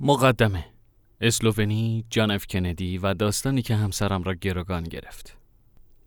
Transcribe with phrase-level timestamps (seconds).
[0.00, 0.64] مقدمه.
[1.20, 5.36] اسلوونی، جان اف کندی و داستانی که همسرم را گروگان گرفت.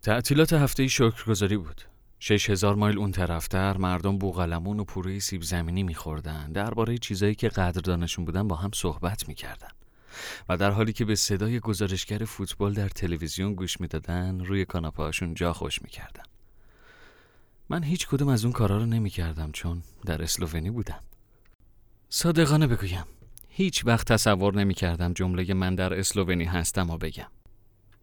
[0.02, 1.82] تعطیلات هفته شکرگزاری بود.
[2.20, 7.48] شش هزار مایل اون طرفتر مردم بوغلمون و پوره سیب زمینی میخوردن درباره چیزایی که
[7.48, 9.70] قدردانشون بودن با هم صحبت می‌کردن.
[10.48, 15.52] و در حالی که به صدای گزارشگر فوتبال در تلویزیون گوش می‌دادن روی کاناپه جا
[15.52, 16.24] خوش می‌کردن.
[17.68, 21.00] من هیچ کدوم از اون کارا رو نمی‌کردم چون در اسلوونی بودم.
[22.08, 23.04] صادقانه بگویم.
[23.62, 27.26] هیچ وقت تصور نمی کردم جمله من در اسلوونی هستم و بگم.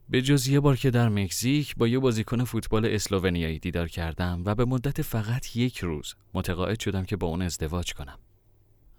[0.09, 4.55] به جز یه بار که در مکزیک با یه بازیکن فوتبال اسلوونیایی دیدار کردم و
[4.55, 8.19] به مدت فقط یک روز متقاعد شدم که با اون ازدواج کنم.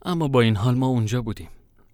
[0.02, 1.48] اما با این حال ما اونجا بودیم.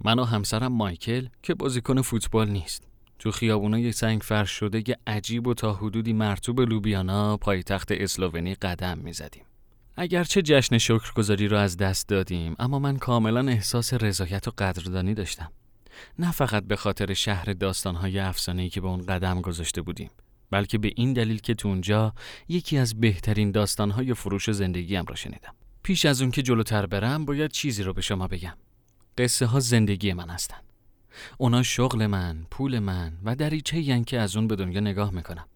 [0.04, 2.82] من و همسرم مایکل که بازیکن فوتبال نیست.
[3.18, 9.44] تو خیابونای سنگ فرش شده عجیب و تا حدودی مرتوب لوبیانا پایتخت اسلوونی قدم می‌زدیم.
[9.98, 15.52] اگرچه جشن شکرگزاری را از دست دادیم اما من کاملا احساس رضایت و قدردانی داشتم.
[16.18, 20.10] نه فقط به خاطر شهر داستانهای افسانه‌ای که به اون قدم گذاشته بودیم
[20.50, 22.14] بلکه به این دلیل که تو اونجا
[22.48, 25.54] یکی از بهترین داستانهای فروش زندگیم را شنیدم.
[25.82, 28.56] پیش از اون که جلوتر برم باید چیزی رو به شما بگم.
[29.18, 30.58] قصه ها زندگی من هستن.
[31.38, 35.46] اونا شغل من، پول من و دریچه ین که از اون به دنیا نگاه می‌کنم.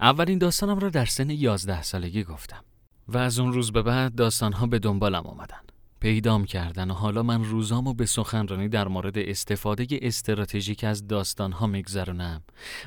[0.00, 2.64] اولین داستانم را در سن یازده سالگی گفتم.
[3.08, 5.60] و از اون روز به بعد داستانها به دنبالم آمدن.
[6.00, 12.42] پیدام کردن و حالا من روزامو به سخنرانی در مورد استفاده استراتژیک از داستانها میگذرونم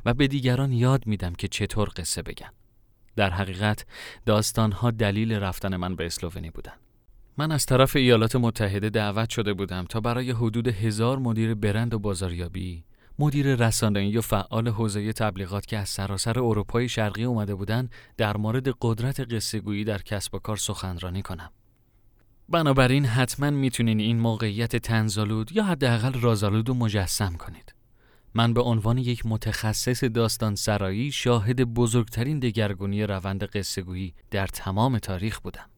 [0.05, 2.49] و به دیگران یاد میدم که چطور قصه بگن.
[3.15, 3.85] در حقیقت
[4.25, 6.73] داستانها دلیل رفتن من به اسلوونی بودن.
[7.37, 11.99] من از طرف ایالات متحده دعوت شده بودم تا برای حدود هزار مدیر برند و
[11.99, 12.83] بازاریابی
[13.19, 18.67] مدیر رسانه‌ای و فعال حوزه تبلیغات که از سراسر اروپای شرقی اومده بودن در مورد
[18.81, 21.51] قدرت قصه‌گویی در کسب و کار سخنرانی کنم.
[22.49, 27.73] بنابراین حتما می‌تونین این موقعیت تنزالود یا حداقل رازالود رو مجسم کنید.
[28.33, 35.39] من به عنوان یک متخصص داستان سرایی شاهد بزرگترین دگرگونی روند قصه‌گویی در تمام تاریخ
[35.39, 35.69] بودم.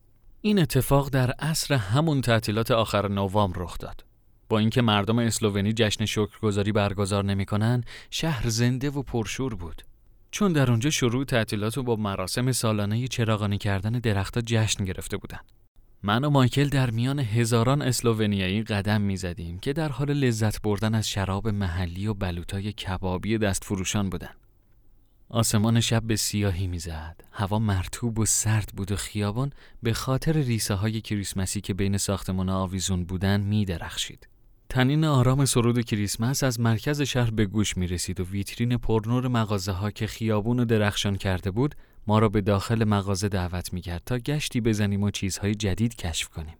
[0.41, 4.05] این اتفاق در عصر همون تعطیلات آخر نوامبر رخ داد.
[4.49, 9.81] با اینکه مردم اسلوونی جشن شکرگزاری برگزار نمی‌کنن شهر زنده و پرشور بود
[10.31, 15.39] چون در اونجا شروع تعطیلات و با مراسم سالانه چراغانی کردن درختها جشن گرفته بودن
[16.03, 21.09] من و مایکل در میان هزاران اسلوونیایی قدم می‌زدیم که در حال لذت بردن از
[21.09, 24.33] شراب محلی و بلوتای کبابی دست فروشان بودن.
[25.29, 27.21] آسمان شب به سیاهی می‌زد.
[27.31, 29.51] هوا مرتوب و سرد بود و خیابان
[29.83, 34.27] به خاطر ریسه های کریسمسی که بین ساختمان آویزون بودن می درخشید.
[34.71, 39.71] تنین آرام سرود کریسمس از مرکز شهر به گوش می رسید و ویترین پرنور مغازه
[39.71, 41.75] ها که خیابون و درخشان کرده بود
[42.07, 46.29] ما را به داخل مغازه دعوت می کرد تا گشتی بزنیم و چیزهای جدید کشف
[46.29, 46.55] کنیم.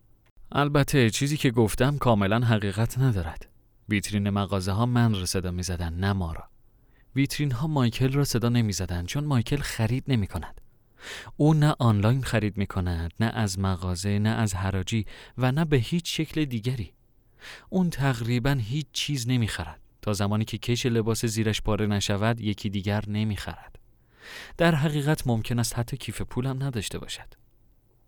[0.52, 3.50] البته چیزی که گفتم کاملا حقیقت ندارد.
[3.90, 6.44] ویترین مغازه ها من را صدا می زدن نه ما را.
[7.16, 10.62] ویترین ها مایکل را صدا نمی زدن چون مایکل خرید نمی کند.
[11.38, 15.06] او نه آنلاین خرید می کند نه از مغازه نه از حراجی
[15.38, 16.94] و نه به هیچ شکل دیگری.
[17.70, 19.80] اون تقریبا هیچ چیز نمی‌خرد.
[20.02, 23.80] تا زمانی که کش لباس زیرش پاره نشود یکی دیگر نمی‌خرد.
[24.58, 27.28] در حقیقت ممکن است حتی کیف پولم نداشته باشد.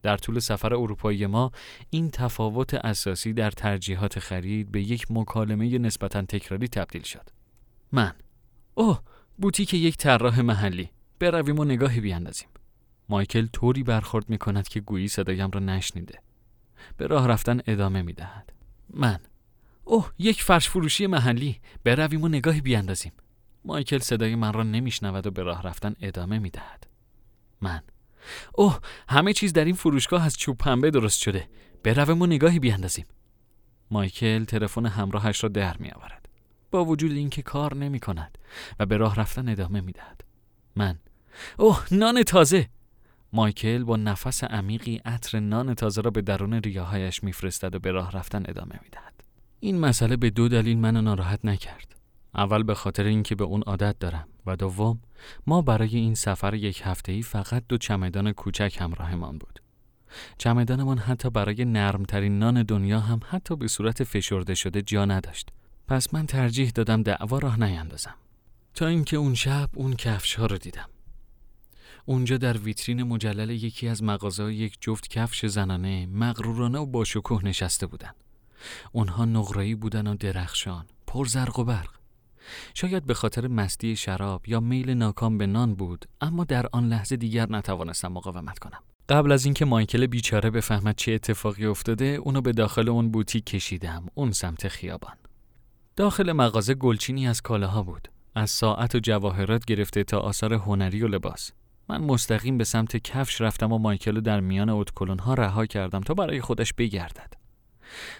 [0.02, 1.52] در طول سفر اروپایی ما
[1.90, 7.30] این تفاوت اساسی در ترجیحات خرید به یک مکالمه نسبتا تکراری تبدیل شد.
[7.92, 8.14] من.
[8.74, 9.02] اوه
[9.38, 10.90] بوتیک یک طراح محلی.
[11.20, 12.48] برویم و نگاهی بیاندازیم.
[13.10, 16.20] مایکل طوری برخورد می کند که گویی صدایم را نشنیده.
[16.98, 18.54] به راه رفتن ادامه می دهد
[18.94, 19.20] من.
[19.84, 21.60] اوه یک فرش فروشی محلی.
[21.84, 23.12] برویم و نگاهی بیاندازیم.
[23.66, 26.88] مایکل صدای من را نمیشنود و به راه رفتن ادامه می‌دهد.
[27.62, 27.82] من.
[28.54, 31.50] اوه همه چیز در این فروشگاه از چوب پنبه درست شده.
[31.84, 33.06] برویم و نگاهی بیاندازیم.
[33.92, 36.30] مایکل تلفن همراهش را در می آورد
[36.72, 38.38] با وجود اینکه کار نمی کند
[38.80, 40.24] و به راه رفتن ادامه می دهد.
[40.76, 41.00] من.
[41.58, 42.70] اوه نان تازه.
[43.34, 48.12] مایکل با نفس عمیقی عطر نان تازه را به درون ریاهایش میفرستد و به راه
[48.12, 49.24] رفتن ادامه می‌دهد.
[49.60, 51.96] این مسئله به دو دلیل منو ناراحت نکرد.
[52.36, 55.00] اول به خاطر اینکه به اون عادت دارم و دوم
[55.48, 59.60] ما برای این سفر یک هفته‌ای فقط دو چمدان کوچک همراهمان بود.
[60.38, 65.50] چمدانمان حتی برای نرمترین نان دنیا هم حتی به صورت فشرده شده جا نداشت.
[65.88, 68.16] پس من ترجیح دادم دعوا راه نیندازم.
[68.74, 70.90] تا اینکه اون شب اون کفش ها رو دیدم.
[72.06, 77.46] اونجا در ویترین مجلل یکی از مغازه یک جفت کفش زنانه مغرورانه و با شکوه
[77.46, 78.12] نشسته بودن.
[78.92, 81.90] اونها نقرایی بودن و درخشان، پر زرق و برق.
[82.74, 87.16] شاید به خاطر مستی شراب یا میل ناکام به نان بود اما در آن لحظه
[87.16, 92.52] دیگر نتوانستم مقاومت کنم قبل از اینکه مایکل بیچاره بفهمد چه اتفاقی افتاده اونو به
[92.52, 95.16] داخل اون بوتیک کشیدم اون سمت خیابان
[95.96, 98.08] داخل مغازه گلچینی از کالاها بود.
[98.36, 101.52] از ساعت و جواهرات گرفته تا آثار هنری و لباس.
[101.92, 106.14] من مستقیم به سمت کفش رفتم و مایکل در میان اتکلون ها رها کردم تا
[106.14, 107.34] برای خودش بگردد.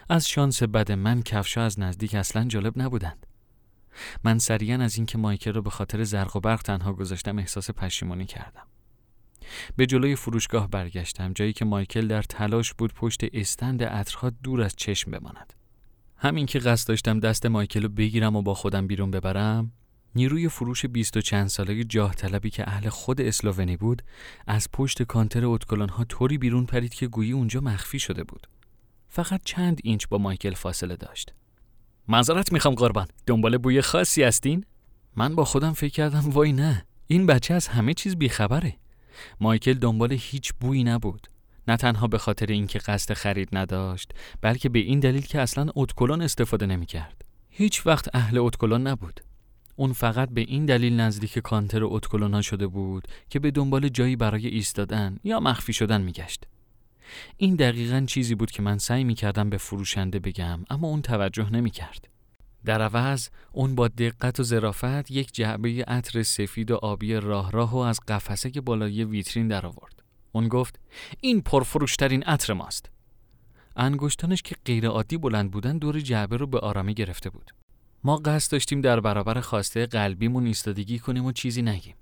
[0.08, 3.26] از شانس بد من کفشا از نزدیک اصلا جالب نبودند.
[4.24, 8.26] من سریعا از اینکه مایکل رو به خاطر زرق و برق تنها گذاشتم احساس پشیمانی
[8.26, 8.66] کردم.
[9.76, 14.76] به جلوی فروشگاه برگشتم جایی که مایکل در تلاش بود پشت استند عطرها دور از
[14.76, 15.52] چشم بماند.
[16.16, 19.72] همین که قصد داشتم دست مایکل رو بگیرم و با خودم بیرون ببرم
[20.14, 24.02] نیروی فروش بیست و چند ساله جاه طلبی که اهل خود اسلوونی بود
[24.46, 28.46] از پشت کانتر اتکلان ها طوری بیرون پرید که گویی اونجا مخفی شده بود.
[29.08, 31.32] فقط چند اینچ با مایکل فاصله داشت.
[32.08, 34.64] معذرت می‌خوام قربان دنبال بوی خاصی هستین؟
[35.16, 38.76] من با خودم فکر کردم وای نه این بچه از همه چیز بیخبره.
[39.40, 41.26] مایکل دنبال هیچ بویی نبود.
[41.68, 46.22] نه تنها به خاطر اینکه قصد خرید نداشت بلکه به این دلیل که اصلا اتکلون
[46.22, 47.24] استفاده نمی‌کرد.
[47.50, 49.20] هیچ وقت اهل اتکلون نبود.
[49.76, 54.46] اون فقط به این دلیل نزدیک کانتر اتکلونا شده بود که به دنبال جایی برای
[54.46, 56.46] ایستادن یا مخفی شدن میگشت.
[57.36, 61.50] این دقیقا چیزی بود که من سعی می کردم به فروشنده بگم اما اون توجه
[61.50, 62.08] نمی کرد.
[62.64, 67.74] در عوض اون با دقت و ظرافت یک جعبه عطر سفید و آبی راه راه
[67.74, 70.02] و از قفسه که بالای ویترین در آورد.
[70.32, 70.80] اون گفت
[71.20, 72.90] این پرفروشترین عطر ماست.
[73.76, 77.61] انگشتانش که غیر عادی بلند بودن دور جعبه رو به آرامی گرفته بود.
[78.04, 81.94] ما قصد داشتیم در برابر خواسته قلبیمون ایستادگی کنیم و چیزی نگیم.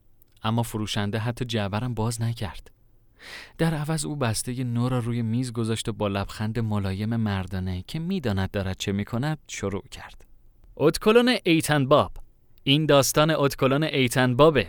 [0.43, 2.71] اما فروشنده حتی جعبرم باز نکرد.
[3.59, 7.99] در عوض او بسته نو را روی میز گذاشت و با لبخند ملایم مردانه که
[7.99, 10.25] می‌داند دارد چه می‌کند شروع کرد.
[10.77, 12.13] اتکلون ایتن باب
[12.63, 14.69] این داستان اتکلون ایتن بابه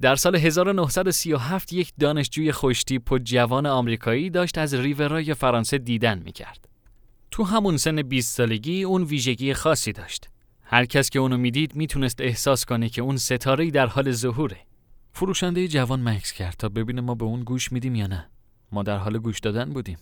[0.00, 6.68] در سال 1937 یک دانشجوی خوشتیپ و جوان آمریکایی داشت از ریورای فرانسه دیدن می‌کرد.
[7.30, 10.28] تو همون سن 20 سالگی اون ویژگی خاصی داشت.
[10.64, 14.56] هر کس که اونو می‌دید می‌تونست احساس کنه که اون ستاره در حال ظهوره.
[15.12, 18.30] فروشنده جوان مکس کرد تا ببینه ما به اون گوش میدیم یا نه.
[18.72, 19.98] ما در حال گوش دادن بودیم.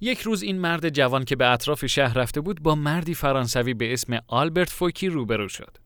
[0.00, 3.92] یک روز این مرد جوان که به اطراف شهر رفته بود با مردی فرانسوی به
[3.92, 5.76] اسم آلبرت فوکی روبرو شد.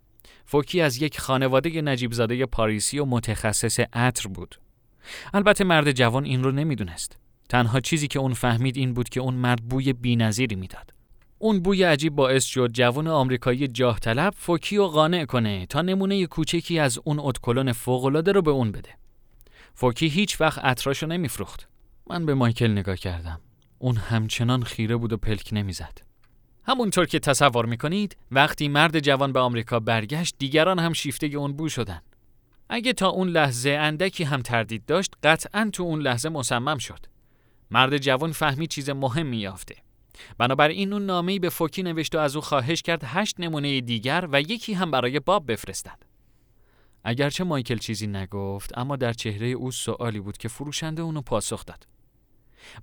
[0.46, 4.60] فوکی از یک خانواده نجیب زاده پاریسی و متخصص عطر بود.
[5.34, 7.18] البته مرد جوان این رو نمی‌دونست.
[7.48, 10.92] تنها چیزی که اون فهمید این بود که اون مرد بوی بینظیری می‌داد.
[11.42, 16.26] اون بوی عجیب باعث شد جوان آمریکایی جاه طلب فوکی و قانع کنه تا نمونه
[16.26, 18.90] کوچکی از اون اتکلون فوقالعاده رو به اون بده.
[19.74, 21.68] فوکی هیچ وقت عطراشو نمیفروخت.
[22.10, 23.40] من به مایکل نگاه کردم.
[23.78, 25.98] اون همچنان خیره بود و پلک نمی‌زد.
[26.62, 31.68] همونطور که تصور می‌کنید وقتی مرد جوان به آمریکا برگشت دیگران هم شیفته اون بو
[31.68, 32.02] شدن.
[32.68, 37.06] اگه تا اون لحظه اندکی هم تردید داشت قطعا تو اون لحظه مصمم شد.
[37.70, 39.74] مرد جوان فهمی چیز مهمی یافته.
[40.38, 44.40] بنابراین اون نامه‌ای به فوکی نوشت و از او خواهش کرد هشت نمونه دیگر و
[44.40, 46.02] یکی هم برای باب بفرستد.
[47.04, 51.86] اگرچه مایکل چیزی نگفت اما در چهره او سوالی بود که فروشنده اونو پاسخ داد.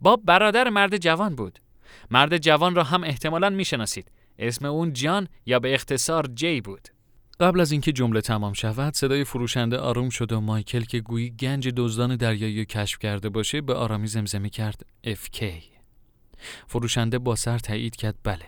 [0.01, 1.60] باب برادر مرد جوان بود.
[2.12, 4.12] مرد جوان را هم احتمالاً می‌شناسید.
[4.40, 6.88] اسم اون جان یا به اختصار جی بود.
[7.40, 11.69] قبل از اینکه جمله تمام شود صدای فروشنده آروم شد و مایکل که گویی گنج
[11.75, 15.44] دزدان دریایی کشف کرده باشه به آرامی زمزمه کرد FK
[16.68, 18.45] فروشنده با سر تایید کرد بله.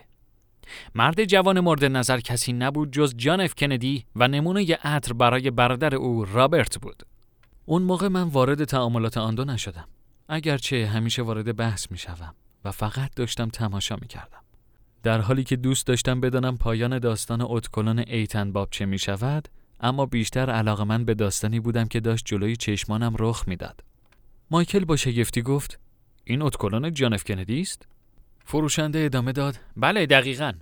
[0.94, 5.94] مرد جوان مورد نظر کسی نبود جز جان اف کندی و نمونه عطر برای برادر
[5.94, 7.02] او رابرت بود.
[7.66, 9.88] اون موقع من وارد تعاملات آن دو نشدم.
[10.28, 12.34] اگرچه همیشه وارد بحث می شدم
[12.64, 14.40] و فقط داشتم تماشا می کردم.
[15.02, 19.48] در حالی که دوست داشتم بدانم پایان داستان اتکلون ایتن باب چه می شود
[19.80, 23.84] اما بیشتر علاقه من به داستانی بودم که داشت جلوی چشمانم رخ می‌داد.
[24.50, 25.80] مایکل با شگفتی گفت
[26.24, 27.88] این اتکلون جان اف کندی است؟
[28.44, 30.52] فروشنده ادامه داد بله دقیقا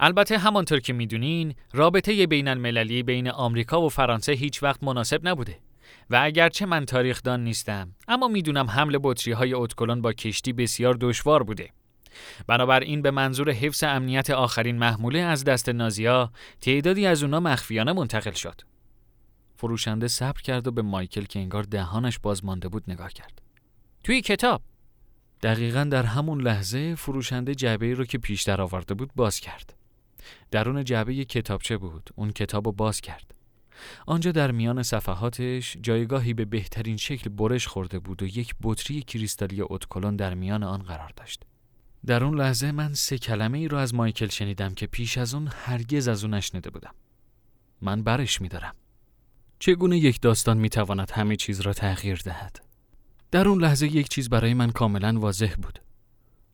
[0.00, 5.58] البته همانطور که می‌دونین رابطه بین المللی بین آمریکا و فرانسه هیچ وقت مناسب نبوده
[6.10, 11.42] و اگرچه من تاریخدان نیستم اما می‌دونم حمل بطری های اتکلون با کشتی بسیار دشوار
[11.42, 11.70] بوده
[12.46, 18.32] بنابراین به منظور حفظ امنیت آخرین محموله از دست نازیا تعدادی از اونا مخفیانه منتقل
[18.32, 18.60] شد.
[19.56, 23.42] فروشنده صبر کرد و به مایکل که انگار دهانش باز مانده بود نگاه کرد.
[24.04, 24.62] توی کتاب
[25.42, 29.74] دقیقا در همون لحظه فروشنده جعبه رو که پیشتر آورده بود باز کرد.
[30.50, 32.10] درون جعبه کتابچه بود.
[32.14, 33.34] اون کتاب رو باز کرد.
[34.06, 39.62] آنجا در میان صفحاتش جایگاهی به بهترین شکل برش خورده بود و یک بطری کریستالی
[39.62, 41.42] اتکلون در میان آن قرار داشت.
[42.06, 45.48] در اون لحظه من سه کلمه ای رو از مایکل شنیدم که پیش از اون
[45.52, 46.94] هرگز از اون نشنیده بودم.
[47.82, 48.74] من برش میدارم.
[49.58, 52.69] چگونه یک داستان می‌تواند همه چیز را تغییر دهد؟
[53.30, 55.78] در اون لحظه یک چیز برای من کاملا واضح بود.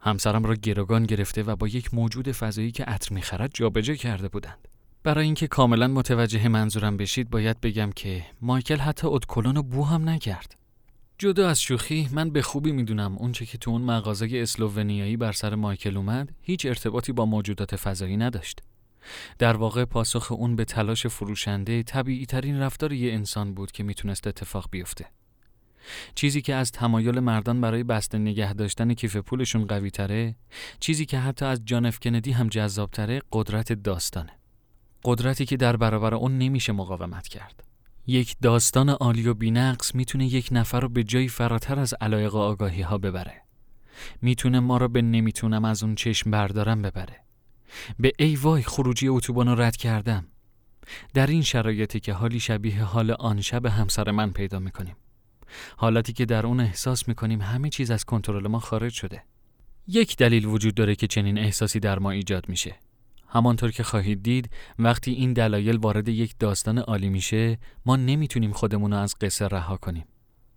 [0.00, 4.68] همسرم را گروگان گرفته و با یک موجود فضایی که عطر می‌خرد جابجا کرده بودند.
[5.02, 10.56] برای اینکه کاملا متوجه منظورم بشید باید بگم که مایکل حتی ادکلون بو هم نکرد.
[11.18, 15.54] جدا از شوخی من به خوبی می‌دونم اونچه که تو اون مغازه اسلوونیایی بر سر
[15.54, 18.60] مایکل اومد هیچ ارتباطی با موجودات فضایی نداشت.
[19.38, 24.26] در واقع پاسخ اون به تلاش فروشنده طبیعی ترین رفتار یه انسان بود که می‌تونست
[24.26, 25.06] اتفاق بیفته.
[26.16, 30.36] چیزی که از تمایل مردان برای بسته نگه داشتن کیف پولشون قوی تره،
[30.80, 34.32] چیزی که حتی از جان اف کندی هم جذاب تره، قدرت داستانه.
[35.04, 37.64] قدرتی که در برابر اون نمیشه مقاومت کرد.
[38.06, 42.82] یک داستان عالی و بینقص می‌تونه یک نفر رو به جایی فراتر از علایق آگاهی
[42.82, 43.42] ها ببره.
[44.22, 47.20] می‌تونه ما رو به نمی‌تونم از اون چشم بردارم ببره.
[47.98, 50.26] به ای وای خروجی اتوبان رو رد کردم.
[51.14, 54.96] در این شرایطی که حالی شبیه حال آن شب همسر من پیدا می‌کنیم.
[55.76, 59.22] حالتی که در اون احساس می‌کنیم همه چیز از کنترل ما خارج شده.
[59.88, 62.74] یک دلیل وجود داره که چنین احساسی در ما ایجاد میشه.
[63.28, 68.92] همانطور که خواهید دید وقتی این دلایل وارد یک داستان عالی میشه ما نمی‌تونیم خودمون
[68.92, 70.04] رو از قصه رها کنیم.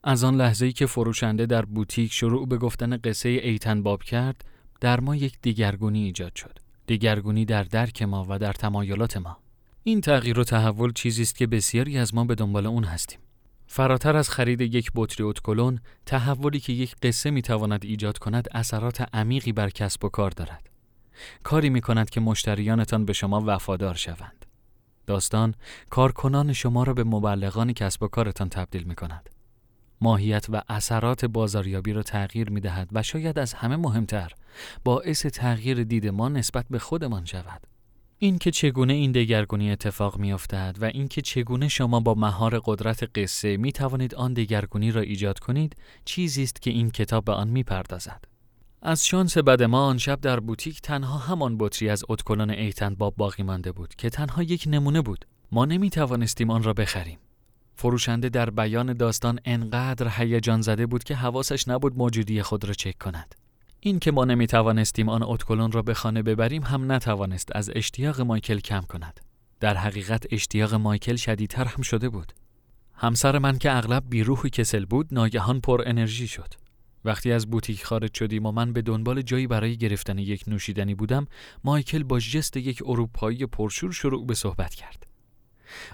[0.03, 4.45] از آن لحظه ای که فروشنده در بوتیک شروع به گفتن قصه ایتن باب کرد
[4.81, 6.59] در ما یک دیگرگونی ایجاد شد.
[6.87, 9.37] دیگرگونی در درک ما و در تمایلات ما.
[9.83, 13.19] این تغییر و تحول چیزی است که بسیاری از ما به دنبال اون هستیم.
[13.71, 19.51] فراتر از خرید یک بطری اتکلون، تحولی که یک قصه می‌تواند ایجاد کند اثرات عمیقی
[19.51, 20.69] بر کسب و کار دارد.
[21.43, 24.45] کاری می کند که مشتریانتان به شما وفادار شوند.
[25.07, 25.55] داستان
[25.89, 29.29] کارکنان شما را به مبلغان کسب و کارتان تبدیل می کند.
[30.01, 34.31] ماهیت و اثرات بازاریابی را تغییر می دهد و شاید از همه مهمتر
[34.83, 37.67] باعث تغییر دید ما نسبت به خودمان شود.
[38.21, 43.57] اینکه چگونه این دگرگونی اتفاق می افتد و اینکه چگونه شما با مهار قدرت قصه
[43.57, 47.63] می توانید آن دگرگونی را ایجاد کنید چیزی است که این کتاب به آن می
[47.63, 48.25] پردازد.
[48.81, 53.15] از شانس بد ما آن شب در بوتیک تنها همان بطری از اتکلان ایتن باب
[53.17, 55.25] باقی مانده بود که تنها یک نمونه بود.
[55.51, 57.19] ما نمی توانستیم آن را بخریم.
[57.75, 62.97] فروشنده در بیان داستان انقدر هیجان زده بود که حواسش نبود موجودی خود را چک
[62.97, 63.35] کند.
[63.81, 68.21] این که ما نمی توانستیم آن اتکلون را به خانه ببریم هم نتوانست از اشتیاق
[68.21, 69.19] مایکل کم کند.
[69.59, 72.33] در حقیقت اشتیاق مایکل شدیدتر هم شده بود.
[72.93, 76.53] همسر من که اغلب بیروح و کسل بود ناگهان پر انرژی شد.
[77.05, 81.27] وقتی از بوتیک خارج شدیم و من به دنبال جایی برای گرفتن یک نوشیدنی بودم
[81.63, 85.07] مایکل با جست یک اروپایی پرشور شروع به صحبت کرد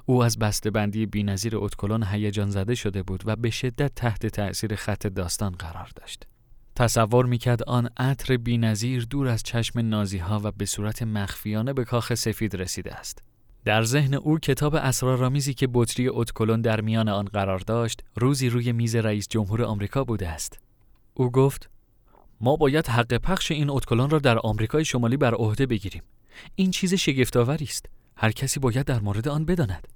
[0.05, 4.75] او از بسته بندی بینظیر اتکلون هیجان زده شده بود و به شدت تحت تأثیر
[4.75, 6.27] خط داستان قرار داشت
[6.75, 11.85] تصور می‌کرد آن عطر بینظیر دور از چشم نازی ها و به صورت مخفیانه به
[11.85, 13.23] کاخ سفید رسیده است
[13.65, 18.71] در ذهن او کتاب اسرارآمیزی که بطری اتکلون در میان آن قرار داشت روزی روی
[18.71, 20.59] میز رئیس جمهور آمریکا بوده است
[21.13, 21.69] او گفت
[22.41, 26.03] ما باید حق پخش این اتکلان را در آمریکای شمالی بر عهده بگیریم.
[26.55, 27.85] این چیز شگفتآوری است.
[28.17, 29.87] هر کسی باید در مورد آن بداند.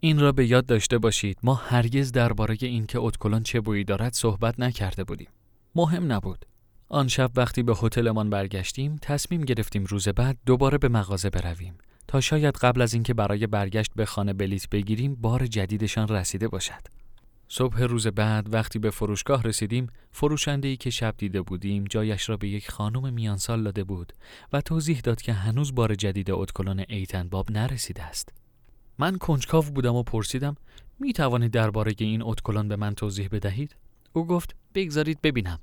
[0.00, 4.60] این را به یاد داشته باشید ما هرگز درباره اینکه اتکلان چه بویی دارد صحبت
[4.60, 5.28] نکرده بودیم.
[5.76, 6.46] مهم نبود.
[6.88, 11.78] آن شب وقتی به هتلمان برگشتیم تصمیم گرفتیم روز بعد دوباره به مغازه برویم
[12.08, 16.82] تا شاید قبل از اینکه برای برگشت به خانه بلیت بگیریم بار جدیدشان رسیده باشد.
[17.48, 22.36] صبح روز بعد وقتی به فروشگاه رسیدیم فروشنده ای که شب دیده بودیم جایش را
[22.36, 24.12] به یک خانم میانسال داده بود
[24.52, 28.32] و توضیح داد که هنوز بار جدید اتکلون ایتن باب نرسیده است
[28.98, 30.56] من کنجکاو بودم و پرسیدم
[31.00, 33.76] می توانید درباره این اتکلون به من توضیح بدهید
[34.12, 35.58] او گفت بگذارید ببینم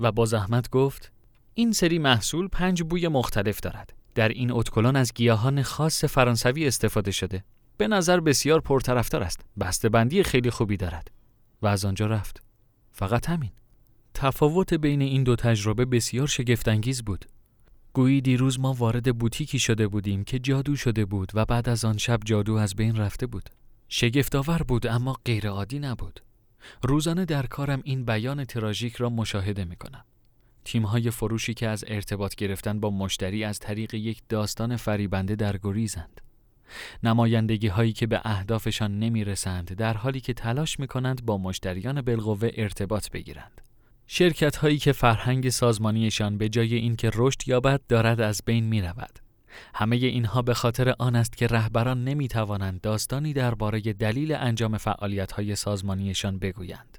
[0.00, 1.12] و با زحمت گفت
[1.54, 7.10] این سری محصول پنج بوی مختلف دارد در این اتکلون از گیاهان خاص فرانسوی استفاده
[7.10, 7.44] شده
[7.76, 11.10] به نظر بسیار پرطرفدار است بندی خیلی خوبی دارد
[11.62, 12.42] و از آنجا رفت.
[12.92, 13.50] فقط همین.
[14.14, 17.24] تفاوت بین این دو تجربه بسیار شگفتانگیز بود.
[17.92, 21.98] گویی دیروز ما وارد بوتیکی شده بودیم که جادو شده بود و بعد از آن
[21.98, 23.50] شب جادو از بین رفته بود.
[23.88, 26.20] شگفتآور بود اما غیرعادی نبود.
[26.82, 30.04] روزانه در کارم این بیان تراژیک را مشاهده می کنم.
[30.64, 36.20] تیمهای فروشی که از ارتباط گرفتن با مشتری از طریق یک داستان فریبنده در گریزند.
[37.02, 42.02] نمایندگی هایی که به اهدافشان نمی رسند در حالی که تلاش می کنند با مشتریان
[42.02, 43.60] بالقوه ارتباط بگیرند.
[44.06, 49.25] شرکت هایی که فرهنگ سازمانیشان به جای اینکه رشد یابد دارد از بین می رود.
[49.74, 55.32] همه اینها به خاطر آن است که رهبران نمی توانند داستانی درباره دلیل انجام فعالیت
[55.32, 56.98] های سازمانیشان بگویند.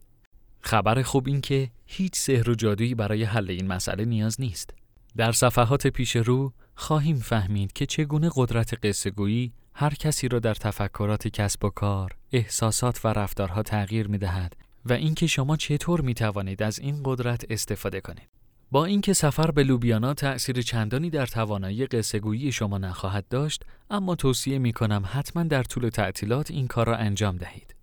[0.62, 4.74] خبر خوب این که هیچ سحر و جادویی برای حل این مسئله نیاز نیست.
[5.18, 10.54] در صفحات پیش رو خواهیم فهمید که چگونه قدرت قصه گویی هر کسی را در
[10.54, 16.14] تفکرات کسب و کار، احساسات و رفتارها تغییر می دهد و اینکه شما چطور می
[16.14, 18.37] توانید از این قدرت استفاده کنید.
[18.72, 24.60] با اینکه سفر به لوبیانا تأثیر چندانی در توانایی قصهگویی شما نخواهد داشت، اما توصیه
[24.60, 27.77] می کنم حتما در طول تعطیلات این کار را انجام دهید.